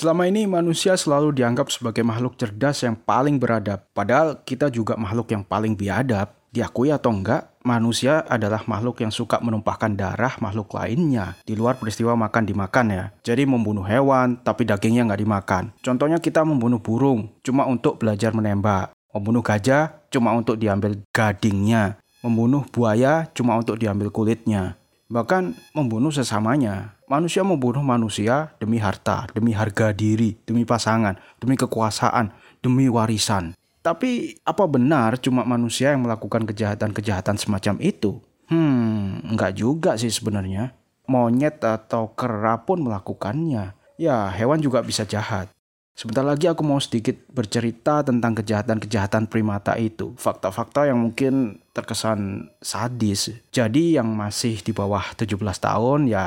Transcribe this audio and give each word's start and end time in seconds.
Selama 0.00 0.24
ini 0.24 0.48
manusia 0.48 0.96
selalu 0.96 1.36
dianggap 1.36 1.68
sebagai 1.68 2.00
makhluk 2.00 2.32
cerdas 2.40 2.80
yang 2.88 2.96
paling 2.96 3.36
beradab, 3.36 3.84
padahal 3.92 4.40
kita 4.48 4.72
juga 4.72 4.96
makhluk 4.96 5.28
yang 5.28 5.44
paling 5.44 5.76
biadab. 5.76 6.32
Diakui 6.48 6.88
atau 6.88 7.12
enggak, 7.12 7.52
manusia 7.68 8.24
adalah 8.24 8.64
makhluk 8.64 9.04
yang 9.04 9.12
suka 9.12 9.44
menumpahkan 9.44 9.92
darah 9.92 10.40
makhluk 10.40 10.72
lainnya 10.72 11.36
di 11.44 11.52
luar 11.52 11.76
peristiwa 11.76 12.16
makan 12.16 12.48
dimakan 12.48 12.86
ya. 12.88 13.04
Jadi 13.20 13.44
membunuh 13.44 13.84
hewan 13.84 14.40
tapi 14.40 14.64
dagingnya 14.64 15.04
nggak 15.04 15.20
dimakan. 15.20 15.64
Contohnya 15.84 16.16
kita 16.16 16.48
membunuh 16.48 16.80
burung 16.80 17.36
cuma 17.44 17.68
untuk 17.68 18.00
belajar 18.00 18.32
menembak. 18.32 18.96
Membunuh 19.12 19.44
gajah 19.44 20.00
cuma 20.08 20.32
untuk 20.32 20.56
diambil 20.56 20.96
gadingnya. 21.12 22.00
Membunuh 22.24 22.64
buaya 22.72 23.28
cuma 23.36 23.52
untuk 23.60 23.76
diambil 23.76 24.08
kulitnya. 24.08 24.79
Bahkan 25.10 25.74
membunuh 25.74 26.14
sesamanya. 26.14 26.94
Manusia 27.10 27.42
membunuh 27.42 27.82
manusia 27.82 28.54
demi 28.62 28.78
harta, 28.78 29.26
demi 29.34 29.50
harga 29.50 29.90
diri, 29.90 30.38
demi 30.46 30.62
pasangan, 30.62 31.18
demi 31.42 31.58
kekuasaan, 31.58 32.30
demi 32.62 32.86
warisan. 32.86 33.58
Tapi 33.82 34.38
apa 34.46 34.70
benar 34.70 35.18
cuma 35.18 35.42
manusia 35.42 35.90
yang 35.90 36.06
melakukan 36.06 36.46
kejahatan-kejahatan 36.46 37.34
semacam 37.42 37.74
itu? 37.82 38.22
Hmm, 38.46 39.18
enggak 39.34 39.58
juga 39.58 39.98
sih 39.98 40.14
sebenarnya. 40.14 40.78
Monyet 41.10 41.58
atau 41.58 42.14
kera 42.14 42.62
pun 42.62 42.78
melakukannya. 42.78 43.74
Ya, 43.98 44.30
hewan 44.30 44.62
juga 44.62 44.78
bisa 44.86 45.02
jahat. 45.02 45.50
Sebentar 45.94 46.24
lagi 46.24 46.48
aku 46.48 46.64
mau 46.64 46.80
sedikit 46.80 47.12
bercerita 47.28 48.00
tentang 48.00 48.32
kejahatan-kejahatan 48.40 49.28
primata 49.28 49.76
itu. 49.76 50.16
Fakta-fakta 50.16 50.88
yang 50.88 50.96
mungkin 50.96 51.60
terkesan 51.76 52.48
sadis. 52.62 53.28
Jadi 53.52 54.00
yang 54.00 54.08
masih 54.08 54.64
di 54.64 54.72
bawah 54.72 55.12
17 55.12 55.36
tahun 55.36 56.08
ya 56.08 56.24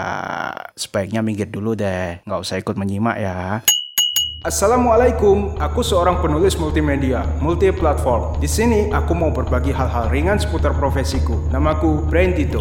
sebaiknya 0.77 1.25
minggir 1.25 1.49
dulu 1.49 1.73
deh. 1.73 2.21
Nggak 2.21 2.41
usah 2.45 2.61
ikut 2.61 2.77
menyimak 2.77 3.17
ya. 3.17 3.65
Assalamualaikum, 4.43 5.55
aku 5.55 5.79
seorang 5.79 6.19
penulis 6.19 6.59
multimedia, 6.59 7.23
multi 7.39 7.71
platform. 7.71 8.43
Di 8.43 8.49
sini 8.51 8.91
aku 8.91 9.15
mau 9.15 9.31
berbagi 9.31 9.71
hal-hal 9.71 10.11
ringan 10.11 10.35
seputar 10.35 10.75
profesiku. 10.75 11.47
Namaku 11.47 12.03
Brain 12.11 12.35
Tito. 12.35 12.59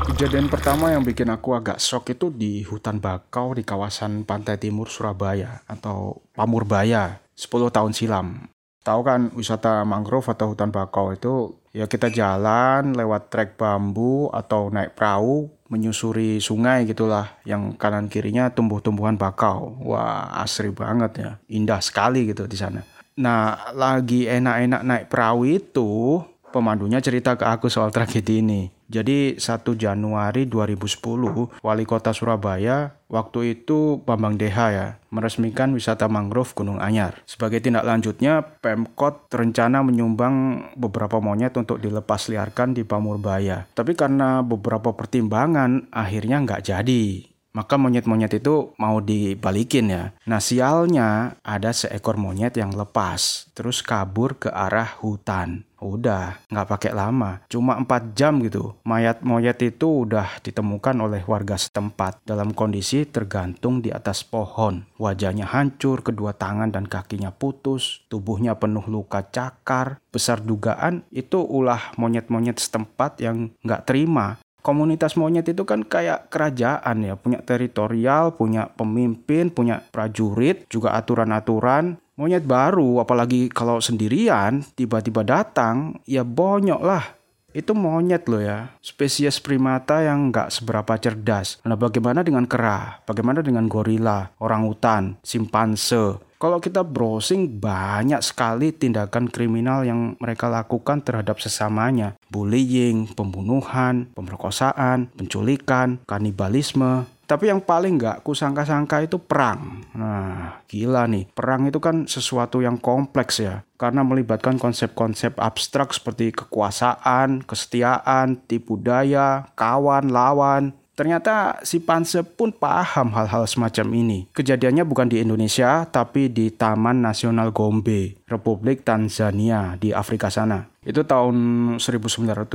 Kejadian 0.00 0.48
pertama 0.48 0.88
yang 0.88 1.04
bikin 1.04 1.28
aku 1.28 1.52
agak 1.52 1.76
shock 1.76 2.08
itu 2.08 2.32
di 2.32 2.64
hutan 2.64 2.96
bakau 2.96 3.52
di 3.52 3.60
kawasan 3.60 4.24
pantai 4.24 4.56
timur 4.56 4.88
Surabaya 4.88 5.60
atau 5.68 6.24
Pamurbaya 6.32 7.20
10 7.36 7.68
tahun 7.68 7.92
silam. 7.92 8.48
Tahu 8.80 9.00
kan 9.04 9.28
wisata 9.36 9.84
mangrove 9.84 10.32
atau 10.32 10.56
hutan 10.56 10.72
bakau 10.72 11.12
itu 11.12 11.60
ya 11.76 11.84
kita 11.84 12.08
jalan 12.08 12.96
lewat 12.96 13.28
trek 13.28 13.60
bambu 13.60 14.32
atau 14.32 14.72
naik 14.72 14.96
perahu 14.96 15.52
menyusuri 15.68 16.40
sungai 16.40 16.88
gitulah 16.88 17.36
yang 17.44 17.76
kanan 17.76 18.08
kirinya 18.08 18.48
tumbuh-tumbuhan 18.50 19.20
bakau. 19.20 19.76
Wah, 19.84 20.32
asri 20.40 20.72
banget 20.72 21.12
ya. 21.20 21.30
Indah 21.52 21.84
sekali 21.84 22.26
gitu 22.32 22.48
di 22.48 22.56
sana. 22.56 22.82
Nah, 23.20 23.70
lagi 23.76 24.24
enak-enak 24.24 24.82
naik 24.82 25.04
perahu 25.12 25.44
itu, 25.44 26.24
pemandunya 26.50 26.98
cerita 26.98 27.36
ke 27.36 27.44
aku 27.44 27.68
soal 27.68 27.92
tragedi 27.92 28.40
ini. 28.40 28.79
Jadi 28.90 29.38
1 29.38 29.78
Januari 29.78 30.50
2010, 30.50 31.62
Wali 31.62 31.84
Kota 31.86 32.10
Surabaya 32.10 32.98
waktu 33.06 33.58
itu 33.58 34.02
Bambang 34.02 34.34
Deha 34.34 34.66
ya, 34.74 34.88
meresmikan 35.14 35.70
wisata 35.70 36.10
mangrove 36.10 36.50
Gunung 36.58 36.82
Anyar. 36.82 37.22
Sebagai 37.22 37.62
tindak 37.62 37.86
lanjutnya, 37.86 38.42
Pemkot 38.42 39.30
terencana 39.30 39.86
menyumbang 39.86 40.66
beberapa 40.74 41.22
monyet 41.22 41.54
untuk 41.54 41.78
dilepas 41.78 42.26
liarkan 42.26 42.74
di 42.74 42.82
Pamurbaya. 42.82 43.70
Tapi 43.78 43.94
karena 43.94 44.42
beberapa 44.42 44.90
pertimbangan, 44.90 45.86
akhirnya 45.94 46.42
nggak 46.42 46.62
jadi 46.66 47.29
maka 47.50 47.74
monyet-monyet 47.74 48.42
itu 48.42 48.74
mau 48.78 49.02
dibalikin 49.02 49.90
ya. 49.90 50.04
Nah 50.26 50.38
sialnya 50.38 51.38
ada 51.42 51.74
seekor 51.74 52.14
monyet 52.14 52.56
yang 52.58 52.70
lepas, 52.74 53.50
terus 53.56 53.82
kabur 53.82 54.38
ke 54.38 54.50
arah 54.50 54.98
hutan. 55.02 55.66
Udah, 55.80 56.36
nggak 56.52 56.68
pakai 56.76 56.92
lama, 56.92 57.40
cuma 57.48 57.72
4 57.80 58.12
jam 58.12 58.36
gitu. 58.44 58.76
Mayat 58.84 59.24
monyet 59.24 59.56
itu 59.64 60.04
udah 60.04 60.28
ditemukan 60.44 60.92
oleh 61.00 61.24
warga 61.24 61.56
setempat 61.56 62.20
dalam 62.28 62.52
kondisi 62.52 63.08
tergantung 63.08 63.80
di 63.80 63.88
atas 63.88 64.20
pohon. 64.20 64.84
Wajahnya 65.00 65.48
hancur, 65.48 66.04
kedua 66.04 66.36
tangan 66.36 66.68
dan 66.68 66.84
kakinya 66.84 67.32
putus, 67.32 68.04
tubuhnya 68.12 68.60
penuh 68.60 68.84
luka 68.92 69.24
cakar. 69.24 69.96
Besar 70.12 70.44
dugaan 70.44 71.00
itu 71.08 71.40
ulah 71.40 71.96
monyet-monyet 71.96 72.60
setempat 72.60 73.24
yang 73.24 73.48
nggak 73.64 73.88
terima 73.88 74.36
komunitas 74.60 75.16
monyet 75.16 75.48
itu 75.48 75.66
kan 75.66 75.82
kayak 75.84 76.28
kerajaan 76.32 77.04
ya, 77.04 77.14
punya 77.16 77.40
teritorial, 77.42 78.36
punya 78.36 78.68
pemimpin, 78.72 79.50
punya 79.50 79.82
prajurit, 79.90 80.68
juga 80.70 80.94
aturan-aturan. 80.96 81.98
Monyet 82.20 82.44
baru, 82.44 83.00
apalagi 83.00 83.48
kalau 83.48 83.80
sendirian, 83.80 84.60
tiba-tiba 84.76 85.24
datang, 85.24 85.98
ya 86.04 86.20
bonyok 86.20 86.82
lah. 86.84 87.04
Itu 87.50 87.74
monyet 87.74 88.30
loh 88.30 88.38
ya, 88.38 88.70
spesies 88.78 89.42
primata 89.42 90.06
yang 90.06 90.30
nggak 90.30 90.54
seberapa 90.54 90.94
cerdas. 91.02 91.58
Nah 91.66 91.74
bagaimana 91.74 92.22
dengan 92.22 92.46
kera? 92.46 93.02
Bagaimana 93.02 93.42
dengan 93.42 93.66
gorila, 93.66 94.30
orang 94.38 94.70
hutan, 94.70 95.18
simpanse? 95.26 96.29
Kalau 96.40 96.56
kita 96.56 96.80
browsing 96.80 97.60
banyak 97.60 98.24
sekali 98.24 98.72
tindakan 98.72 99.28
kriminal 99.28 99.84
yang 99.84 100.16
mereka 100.16 100.48
lakukan 100.48 101.04
terhadap 101.04 101.36
sesamanya. 101.36 102.16
Bullying, 102.32 103.12
pembunuhan, 103.12 104.08
pemerkosaan, 104.16 105.12
penculikan, 105.20 106.00
kanibalisme, 106.08 107.04
tapi 107.30 107.46
yang 107.46 107.62
paling 107.62 107.94
nggak 107.94 108.26
kusangka-sangka 108.26 109.06
itu 109.06 109.22
perang. 109.22 109.86
Nah, 109.94 110.66
gila 110.66 111.06
nih. 111.06 111.30
Perang 111.30 111.62
itu 111.62 111.78
kan 111.78 112.10
sesuatu 112.10 112.58
yang 112.58 112.74
kompleks 112.74 113.38
ya. 113.38 113.62
Karena 113.78 114.02
melibatkan 114.02 114.58
konsep-konsep 114.58 115.38
abstrak 115.38 115.94
seperti 115.94 116.34
kekuasaan, 116.34 117.46
kesetiaan, 117.46 118.34
tipu 118.50 118.82
daya, 118.82 119.46
kawan, 119.54 120.10
lawan, 120.10 120.74
Ternyata 121.00 121.64
si 121.64 121.80
Panse 121.80 122.20
pun 122.20 122.52
paham 122.52 123.08
hal-hal 123.16 123.48
semacam 123.48 123.88
ini. 123.96 124.28
Kejadiannya 124.36 124.84
bukan 124.84 125.08
di 125.08 125.24
Indonesia, 125.24 125.88
tapi 125.88 126.28
di 126.28 126.52
Taman 126.52 127.00
Nasional 127.00 127.56
Gombe, 127.56 128.20
Republik 128.28 128.84
Tanzania 128.84 129.80
di 129.80 129.96
Afrika 129.96 130.28
sana. 130.28 130.68
Itu 130.84 131.08
tahun 131.08 131.36
1974 131.80 132.52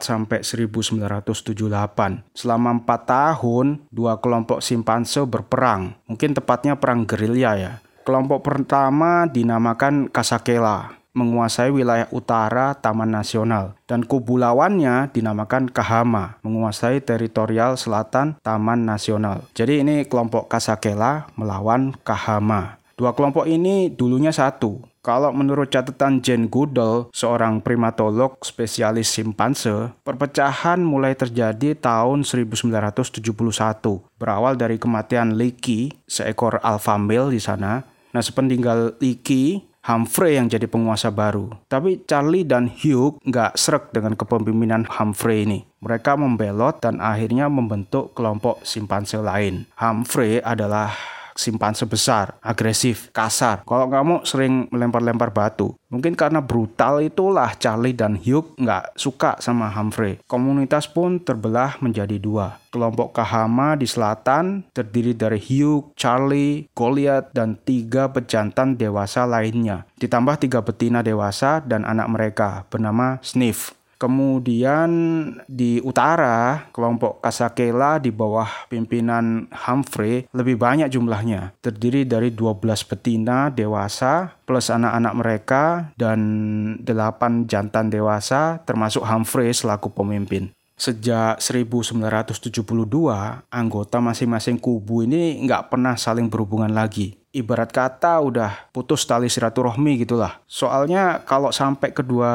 sampai 0.00 0.40
1978. 0.40 2.24
Selama 2.32 2.72
4 2.80 3.04
tahun, 3.04 3.84
dua 3.92 4.16
kelompok 4.16 4.64
simpanse 4.64 5.20
berperang. 5.28 5.92
Mungkin 6.08 6.32
tepatnya 6.32 6.80
perang 6.80 7.04
gerilya 7.04 7.52
ya. 7.60 7.72
Kelompok 8.00 8.48
pertama 8.48 9.28
dinamakan 9.28 10.08
Kasakela 10.08 10.97
menguasai 11.18 11.74
wilayah 11.74 12.06
utara 12.14 12.78
Taman 12.78 13.10
Nasional 13.10 13.74
dan 13.90 14.06
kubu 14.06 14.38
lawannya 14.38 15.10
dinamakan 15.10 15.66
Kahama, 15.66 16.38
menguasai 16.46 17.02
teritorial 17.02 17.74
selatan 17.74 18.38
Taman 18.46 18.86
Nasional. 18.86 19.42
Jadi 19.58 19.82
ini 19.82 20.06
kelompok 20.06 20.46
Kasakela 20.46 21.26
melawan 21.34 21.90
Kahama. 22.06 22.78
Dua 22.98 23.14
kelompok 23.14 23.46
ini 23.46 23.90
dulunya 23.94 24.34
satu. 24.34 24.82
Kalau 24.98 25.30
menurut 25.30 25.70
catatan 25.70 26.18
Jane 26.18 26.50
Goodall, 26.50 27.08
seorang 27.14 27.62
primatolog 27.62 28.42
spesialis 28.42 29.08
simpanse, 29.08 29.94
perpecahan 30.02 30.82
mulai 30.82 31.14
terjadi 31.14 31.78
tahun 31.78 32.26
1971, 32.26 33.22
berawal 34.18 34.58
dari 34.58 34.76
kematian 34.76 35.38
Leakey, 35.38 35.94
seekor 36.10 36.58
alpha 36.60 36.98
male 36.98 37.30
di 37.30 37.40
sana. 37.40 37.86
Nah, 38.10 38.20
sepeninggal 38.20 38.98
Leakey, 38.98 39.62
Humphrey 39.88 40.36
yang 40.36 40.52
jadi 40.52 40.68
penguasa 40.68 41.08
baru. 41.08 41.48
Tapi 41.64 42.04
Charlie 42.04 42.44
dan 42.44 42.68
Hugh 42.68 43.16
nggak 43.24 43.56
serak 43.56 43.88
dengan 43.96 44.12
kepemimpinan 44.12 44.84
Humphrey 44.84 45.48
ini. 45.48 45.64
Mereka 45.80 46.20
membelot 46.20 46.84
dan 46.84 47.00
akhirnya 47.00 47.48
membentuk 47.48 48.12
kelompok 48.12 48.60
simpanse 48.68 49.16
lain. 49.16 49.64
Humphrey 49.80 50.44
adalah 50.44 50.92
simpanse 51.38 51.86
besar, 51.86 52.34
agresif, 52.42 53.14
kasar. 53.14 53.62
Kalau 53.62 53.86
kamu 53.86 54.26
sering 54.26 54.66
melempar-lempar 54.74 55.30
batu, 55.30 55.78
mungkin 55.86 56.18
karena 56.18 56.42
brutal 56.42 56.98
itulah 56.98 57.54
Charlie 57.54 57.94
dan 57.94 58.18
Hugh 58.18 58.58
nggak 58.58 58.98
suka 58.98 59.38
sama 59.38 59.70
Humphrey. 59.70 60.18
Komunitas 60.26 60.90
pun 60.90 61.22
terbelah 61.22 61.78
menjadi 61.78 62.18
dua. 62.18 62.58
Kelompok 62.68 63.16
Kahama 63.16 63.78
di 63.78 63.86
selatan 63.88 64.66
terdiri 64.74 65.14
dari 65.14 65.38
Hugh, 65.38 65.94
Charlie, 65.94 66.68
Goliath, 66.74 67.32
dan 67.32 67.56
tiga 67.62 68.10
pejantan 68.10 68.76
dewasa 68.76 69.24
lainnya. 69.24 69.88
Ditambah 69.96 70.42
tiga 70.42 70.60
betina 70.60 71.00
dewasa 71.00 71.64
dan 71.64 71.86
anak 71.86 72.10
mereka 72.10 72.68
bernama 72.68 73.22
Sniff. 73.22 73.77
Kemudian 73.98 74.90
di 75.50 75.82
utara, 75.82 76.70
kelompok 76.70 77.18
Kasakela 77.18 77.98
di 77.98 78.14
bawah 78.14 78.46
pimpinan 78.70 79.50
Humphrey 79.50 80.30
lebih 80.30 80.54
banyak 80.54 80.86
jumlahnya. 80.86 81.58
Terdiri 81.58 82.06
dari 82.06 82.30
12 82.30 82.62
betina 82.86 83.50
dewasa 83.50 84.38
plus 84.46 84.70
anak-anak 84.70 85.14
mereka 85.18 85.62
dan 85.98 86.20
8 86.86 87.50
jantan 87.50 87.90
dewasa 87.90 88.62
termasuk 88.62 89.02
Humphrey 89.02 89.50
selaku 89.50 89.90
pemimpin. 89.90 90.54
Sejak 90.78 91.42
1972, 91.42 92.62
anggota 93.50 93.98
masing-masing 93.98 94.62
kubu 94.62 95.02
ini 95.02 95.42
nggak 95.42 95.74
pernah 95.74 95.98
saling 95.98 96.30
berhubungan 96.30 96.70
lagi. 96.70 97.18
Ibarat 97.28 97.74
kata 97.74 98.22
udah 98.22 98.70
putus 98.70 99.02
tali 99.04 99.26
silaturahmi 99.26 100.00
gitulah. 100.06 100.40
Soalnya 100.46 101.26
kalau 101.26 101.50
sampai 101.50 101.90
kedua 101.90 102.30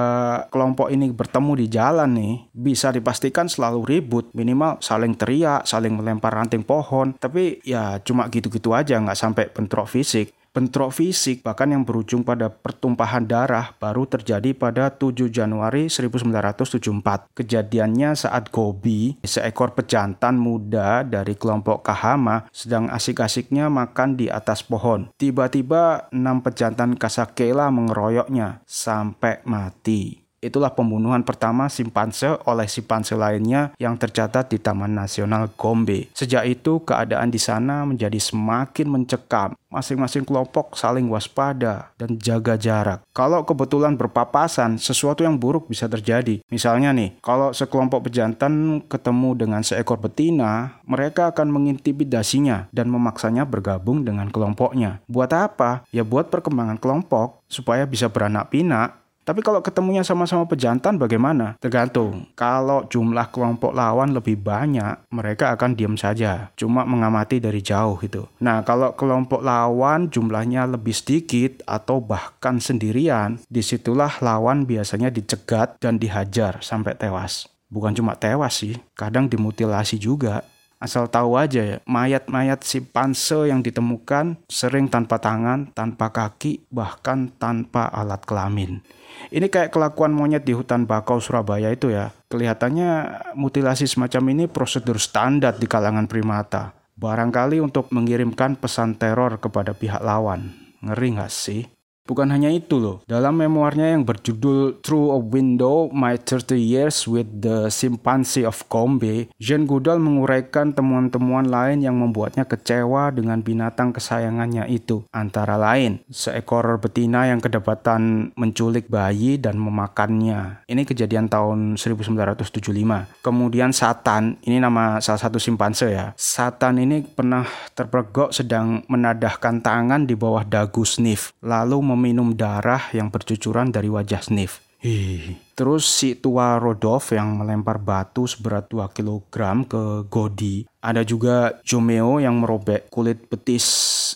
kelompok 0.51 0.91
ini 0.91 1.07
bertemu 1.09 1.51
di 1.55 1.65
jalan 1.71 2.09
nih, 2.13 2.35
bisa 2.51 2.91
dipastikan 2.91 3.47
selalu 3.47 3.87
ribut. 3.87 4.29
Minimal 4.35 4.83
saling 4.83 5.15
teriak, 5.15 5.63
saling 5.63 5.95
melempar 5.95 6.35
ranting 6.35 6.67
pohon. 6.67 7.15
Tapi 7.15 7.63
ya 7.63 7.97
cuma 8.03 8.27
gitu-gitu 8.27 8.75
aja, 8.75 8.99
nggak 8.99 9.17
sampai 9.17 9.49
bentrok 9.49 9.87
fisik. 9.87 10.35
Bentrok 10.53 10.93
fisik 10.93 11.41
bahkan 11.41 11.73
yang 11.73 11.81
berujung 11.81 12.21
pada 12.21 12.45
pertumpahan 12.45 13.25
darah 13.25 13.73
baru 13.81 14.05
terjadi 14.05 14.53
pada 14.53 14.93
7 14.93 15.25
Januari 15.25 15.89
1974. 15.89 17.33
Kejadiannya 17.33 18.13
saat 18.13 18.53
Gobi, 18.53 19.17
seekor 19.25 19.73
pejantan 19.73 20.37
muda 20.37 21.01
dari 21.01 21.33
kelompok 21.33 21.81
Kahama, 21.81 22.45
sedang 22.53 22.85
asik-asiknya 22.93 23.65
makan 23.73 24.13
di 24.13 24.29
atas 24.29 24.61
pohon. 24.61 25.09
Tiba-tiba 25.17 26.13
enam 26.13 26.45
pejantan 26.45 27.01
Kasakela 27.01 27.73
mengeroyoknya 27.73 28.61
sampai 28.69 29.41
mati. 29.49 30.22
Itulah 30.43 30.75
pembunuhan 30.75 31.23
pertama 31.23 31.71
simpanse 31.71 32.35
oleh 32.43 32.67
simpanse 32.67 33.15
lainnya 33.15 33.71
yang 33.79 33.95
tercatat 33.95 34.51
di 34.51 34.59
Taman 34.59 34.91
Nasional 34.91 35.47
Gombe. 35.55 36.11
Sejak 36.11 36.43
itu 36.43 36.83
keadaan 36.83 37.31
di 37.31 37.39
sana 37.39 37.87
menjadi 37.87 38.19
semakin 38.19 38.91
mencekam. 38.91 39.55
Masing-masing 39.71 40.27
kelompok 40.27 40.75
saling 40.77 41.09
waspada 41.09 41.95
dan 41.97 42.19
jaga 42.19 42.59
jarak. 42.59 43.01
Kalau 43.09 43.41
kebetulan 43.41 43.97
berpapasan, 43.97 44.77
sesuatu 44.77 45.25
yang 45.25 45.39
buruk 45.39 45.65
bisa 45.65 45.89
terjadi. 45.89 46.45
Misalnya 46.51 46.93
nih, 46.93 47.17
kalau 47.25 47.55
sekelompok 47.55 48.05
pejantan 48.05 48.85
ketemu 48.85 49.33
dengan 49.33 49.65
seekor 49.65 49.97
betina, 49.97 50.77
mereka 50.85 51.33
akan 51.33 51.49
mengintimidasinya 51.49 52.69
dan 52.69 52.91
memaksanya 52.91 53.49
bergabung 53.49 54.05
dengan 54.05 54.29
kelompoknya. 54.29 55.01
Buat 55.09 55.31
apa? 55.33 55.87
Ya 55.89 56.05
buat 56.05 56.29
perkembangan 56.29 56.77
kelompok 56.77 57.41
supaya 57.49 57.89
bisa 57.89 58.11
beranak 58.13 58.53
pinak 58.53 59.02
tapi 59.23 59.39
kalau 59.39 59.63
ketemunya 59.63 60.03
sama-sama 60.03 60.43
pejantan 60.43 60.99
bagaimana? 60.99 61.55
Tergantung. 61.63 62.27
Kalau 62.35 62.83
jumlah 62.91 63.31
kelompok 63.31 63.71
lawan 63.71 64.11
lebih 64.11 64.35
banyak, 64.35 65.07
mereka 65.15 65.55
akan 65.55 65.79
diam 65.79 65.95
saja. 65.95 66.51
Cuma 66.59 66.83
mengamati 66.83 67.39
dari 67.39 67.63
jauh 67.63 67.95
gitu. 68.03 68.27
Nah, 68.43 68.67
kalau 68.67 68.91
kelompok 68.99 69.39
lawan 69.39 70.11
jumlahnya 70.11 70.67
lebih 70.67 70.91
sedikit 70.91 71.63
atau 71.63 72.03
bahkan 72.03 72.59
sendirian, 72.59 73.39
di 73.47 73.63
situlah 73.63 74.19
lawan 74.19 74.67
biasanya 74.67 75.07
dicegat 75.07 75.79
dan 75.79 75.95
dihajar 75.95 76.59
sampai 76.59 76.99
tewas. 76.99 77.47
Bukan 77.71 77.95
cuma 77.95 78.19
tewas 78.19 78.59
sih, 78.59 78.75
kadang 78.93 79.31
dimutilasi 79.31 79.97
juga. 79.97 80.43
Asal 80.83 81.07
tahu 81.07 81.39
aja 81.39 81.63
ya, 81.63 81.77
mayat-mayat 81.87 82.59
si 82.67 82.83
panse 82.83 83.47
yang 83.47 83.63
ditemukan 83.63 84.35
sering 84.51 84.91
tanpa 84.91 85.15
tangan, 85.15 85.71
tanpa 85.71 86.11
kaki, 86.11 86.67
bahkan 86.67 87.31
tanpa 87.39 87.87
alat 87.87 88.19
kelamin. 88.27 88.83
Ini 89.33 89.49
kayak 89.49 89.73
kelakuan 89.73 90.13
monyet 90.13 90.45
di 90.45 90.53
hutan 90.53 90.85
bakau 90.85 91.17
Surabaya 91.17 91.73
itu 91.73 91.89
ya. 91.89 92.13
Kelihatannya 92.29 92.89
mutilasi 93.33 93.89
semacam 93.89 94.23
ini 94.33 94.45
prosedur 94.45 95.01
standar 95.01 95.57
di 95.57 95.65
kalangan 95.65 96.05
primata. 96.05 96.77
Barangkali 96.93 97.57
untuk 97.57 97.89
mengirimkan 97.89 98.53
pesan 98.53 98.93
teror 99.01 99.41
kepada 99.41 99.73
pihak 99.73 100.05
lawan. 100.05 100.53
Ngeri 100.85 101.17
nggak 101.17 101.33
sih? 101.33 101.72
Bukan 102.03 102.35
hanya 102.35 102.51
itu 102.51 102.83
loh, 102.83 102.99
dalam 103.07 103.39
memoirnya 103.39 103.95
yang 103.95 104.03
berjudul 104.03 104.83
Through 104.83 105.15
a 105.15 105.19
Window, 105.23 105.87
My 105.87 106.19
30 106.19 106.59
Years 106.59 107.07
with 107.07 107.31
the 107.39 107.71
Chimpanzee 107.71 108.43
of 108.43 108.59
Gombe, 108.67 109.31
Jean 109.39 109.63
Goodall 109.63 110.03
menguraikan 110.03 110.75
temuan-temuan 110.75 111.47
lain 111.47 111.79
yang 111.79 111.95
membuatnya 111.95 112.43
kecewa 112.43 113.07
dengan 113.15 113.39
binatang 113.39 113.95
kesayangannya 113.95 114.67
itu. 114.67 115.07
Antara 115.15 115.55
lain, 115.55 116.03
seekor 116.11 116.75
betina 116.83 117.31
yang 117.31 117.39
kedapatan 117.39 118.35
menculik 118.35 118.91
bayi 118.91 119.39
dan 119.39 119.55
memakannya. 119.55 120.59
Ini 120.67 120.83
kejadian 120.83 121.31
tahun 121.31 121.79
1975. 121.79 123.23
Kemudian 123.23 123.71
Satan, 123.71 124.43
ini 124.43 124.59
nama 124.59 124.99
salah 124.99 125.23
satu 125.23 125.39
simpanse 125.39 125.87
ya. 125.87 126.11
Satan 126.19 126.83
ini 126.83 127.07
pernah 127.07 127.47
terpergok 127.71 128.35
sedang 128.35 128.83
menadahkan 128.91 129.63
tangan 129.63 130.03
di 130.03 130.19
bawah 130.19 130.43
dagu 130.43 130.83
Sniff, 130.83 131.31
lalu 131.39 131.92
meminum 131.93 132.33
darah 132.33 132.89
yang 132.91 133.13
bercucuran 133.13 133.69
dari 133.69 133.87
wajah 133.87 134.25
Sniff. 134.25 134.59
Hih. 134.83 135.39
Terus 135.55 135.87
si 135.87 136.19
tua 136.19 136.59
Rodolf 136.59 137.15
yang 137.15 137.39
melempar 137.39 137.79
batu 137.79 138.27
seberat 138.27 138.67
2 138.67 138.83
kg 138.91 139.63
ke 139.63 139.83
Godi. 140.11 140.67
Ada 140.83 141.07
juga 141.07 141.63
Jomeo 141.63 142.19
yang 142.19 142.43
merobek 142.43 142.91
kulit 142.91 143.31
betis 143.31 143.65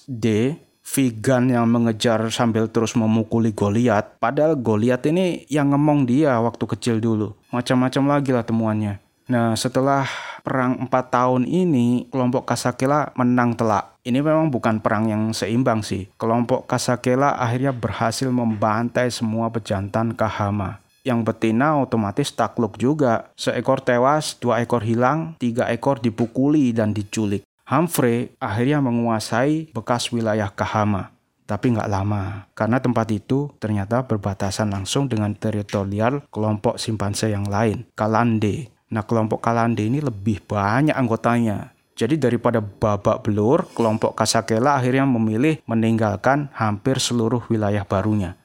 D. 0.04 0.60
Vegan 0.88 1.52
yang 1.52 1.68
mengejar 1.68 2.32
sambil 2.32 2.72
terus 2.72 2.96
memukuli 2.96 3.52
Goliat. 3.52 4.20
Padahal 4.20 4.56
Goliat 4.56 5.04
ini 5.08 5.44
yang 5.52 5.72
ngemong 5.76 6.08
dia 6.08 6.40
waktu 6.40 6.64
kecil 6.64 7.04
dulu. 7.04 7.36
Macam-macam 7.52 8.04
lagi 8.08 8.32
lah 8.32 8.44
temuannya. 8.48 9.07
Nah 9.28 9.60
setelah 9.60 10.08
perang 10.40 10.88
4 10.88 10.88
tahun 10.88 11.44
ini, 11.44 12.08
kelompok 12.08 12.48
Kasakela 12.48 13.12
menang 13.20 13.60
telak. 13.60 14.00
Ini 14.08 14.24
memang 14.24 14.48
bukan 14.48 14.80
perang 14.80 15.12
yang 15.12 15.36
seimbang 15.36 15.84
sih. 15.84 16.08
Kelompok 16.16 16.64
Kasakela 16.64 17.36
akhirnya 17.36 17.76
berhasil 17.76 18.32
membantai 18.32 19.12
semua 19.12 19.52
pejantan 19.52 20.16
Kahama. 20.16 20.80
Yang 21.04 21.28
betina 21.28 21.76
otomatis 21.76 22.32
takluk 22.32 22.80
juga. 22.80 23.28
Seekor 23.36 23.84
tewas, 23.84 24.40
dua 24.40 24.64
ekor 24.64 24.84
hilang, 24.88 25.36
tiga 25.36 25.68
ekor 25.68 26.00
dipukuli 26.00 26.72
dan 26.72 26.96
diculik. 26.96 27.44
Humphrey 27.68 28.32
akhirnya 28.40 28.80
menguasai 28.80 29.76
bekas 29.76 30.08
wilayah 30.16 30.48
Kahama. 30.48 31.12
Tapi 31.48 31.76
nggak 31.76 31.88
lama, 31.88 32.44
karena 32.52 32.80
tempat 32.84 33.08
itu 33.08 33.48
ternyata 33.56 34.04
berbatasan 34.04 34.68
langsung 34.68 35.08
dengan 35.08 35.32
teritorial 35.32 36.28
kelompok 36.28 36.76
simpanse 36.76 37.32
yang 37.32 37.48
lain, 37.48 37.88
Kalande. 37.96 38.77
Nah, 38.88 39.04
kelompok 39.04 39.44
Kalande 39.44 39.84
ini 39.84 40.00
lebih 40.00 40.40
banyak 40.48 40.96
anggotanya. 40.96 41.76
Jadi 41.98 42.22
daripada 42.22 42.62
babak 42.62 43.26
belur, 43.26 43.66
kelompok 43.74 44.14
Kasakela 44.14 44.78
akhirnya 44.78 45.04
memilih 45.10 45.58
meninggalkan 45.66 46.54
hampir 46.54 47.02
seluruh 47.02 47.42
wilayah 47.50 47.82
barunya. 47.84 48.38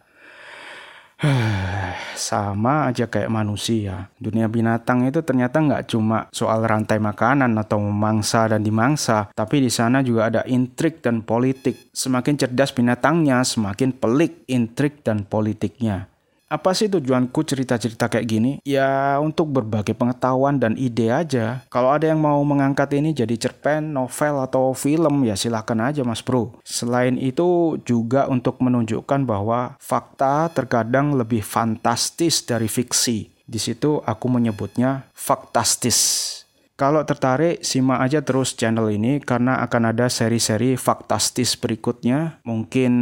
Sama 2.19 2.91
aja 2.91 3.07
kayak 3.07 3.31
manusia. 3.31 4.11
Dunia 4.19 4.51
binatang 4.51 5.07
itu 5.07 5.23
ternyata 5.23 5.63
nggak 5.63 5.85
cuma 5.95 6.27
soal 6.35 6.67
rantai 6.67 6.99
makanan 6.99 7.55
atau 7.61 7.79
memangsa 7.79 8.51
dan 8.51 8.65
dimangsa, 8.65 9.31
tapi 9.37 9.63
di 9.63 9.71
sana 9.71 10.03
juga 10.03 10.33
ada 10.33 10.43
intrik 10.49 10.99
dan 11.05 11.23
politik. 11.23 11.93
Semakin 11.95 12.35
cerdas 12.41 12.75
binatangnya, 12.75 13.45
semakin 13.47 13.95
pelik 13.95 14.49
intrik 14.51 15.07
dan 15.07 15.23
politiknya. 15.29 16.12
Apa 16.53 16.77
sih 16.77 16.85
tujuanku 16.93 17.49
cerita-cerita 17.49 18.13
kayak 18.13 18.29
gini? 18.29 18.53
Ya 18.69 19.17
untuk 19.25 19.49
berbagai 19.49 19.97
pengetahuan 19.97 20.61
dan 20.61 20.77
ide 20.77 21.09
aja. 21.09 21.65
Kalau 21.73 21.89
ada 21.89 22.05
yang 22.05 22.21
mau 22.21 22.37
mengangkat 22.45 22.93
ini 22.93 23.17
jadi 23.17 23.41
cerpen, 23.41 23.97
novel, 23.97 24.45
atau 24.45 24.77
film 24.77 25.25
ya 25.25 25.33
silahkan 25.33 25.81
aja 25.81 26.05
mas 26.05 26.21
bro. 26.21 26.53
Selain 26.61 27.17
itu 27.17 27.81
juga 27.89 28.29
untuk 28.29 28.61
menunjukkan 28.61 29.25
bahwa 29.25 29.81
fakta 29.81 30.53
terkadang 30.53 31.17
lebih 31.17 31.41
fantastis 31.41 32.45
dari 32.45 32.69
fiksi. 32.69 33.33
Di 33.49 33.57
situ 33.57 34.05
aku 34.05 34.29
menyebutnya 34.29 35.09
faktastis. 35.17 36.42
Kalau 36.83 37.07
tertarik, 37.07 37.63
simak 37.63 38.03
aja 38.03 38.27
terus 38.27 38.59
channel 38.59 38.91
ini 38.91 39.23
karena 39.23 39.63
akan 39.63 39.95
ada 39.95 40.11
seri-seri 40.11 40.75
faktastis 40.75 41.55
berikutnya. 41.55 42.43
Mungkin 42.43 42.93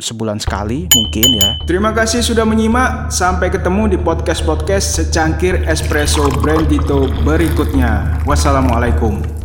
sebulan 0.00 0.40
sekali, 0.40 0.88
mungkin 0.96 1.36
ya. 1.36 1.60
Terima 1.68 1.92
kasih 1.92 2.24
sudah 2.24 2.48
menyimak. 2.48 3.12
Sampai 3.12 3.52
ketemu 3.52 3.92
di 3.92 3.98
podcast-podcast 4.00 5.04
secangkir 5.04 5.60
espresso 5.68 6.24
brandito 6.40 7.04
berikutnya. 7.20 8.24
Wassalamualaikum. 8.24 9.37